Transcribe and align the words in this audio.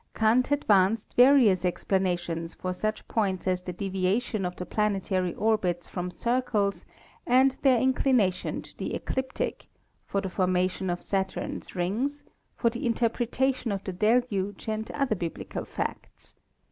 Kant 0.15 0.49
advanced 0.49 1.13
various 1.13 1.63
explanations 1.63 2.55
for 2.55 2.73
such 2.73 3.07
points 3.07 3.45
as 3.47 3.61
the 3.61 3.71
deviation 3.71 4.47
of 4.47 4.55
the 4.55 4.65
planetary 4.65 5.35
orbits 5.35 5.87
from 5.87 6.09
circles 6.09 6.85
and 7.27 7.51
their 7.61 7.79
inclination 7.79 8.63
to 8.63 8.75
the 8.79 8.95
ecliptic, 8.95 9.67
for 10.07 10.19
the 10.19 10.27
formation 10.29 10.89
of 10.89 11.03
Saturn's 11.03 11.75
rings, 11.75 12.23
for 12.55 12.71
the 12.71 12.83
interpretation 12.87 13.71
of 13.71 13.83
the 13.83 13.93
deluge 13.93 14.67
and 14.67 14.89
other 14.89 15.13
bibli 15.15 15.47
cal 15.47 15.65
facts. 15.65 16.33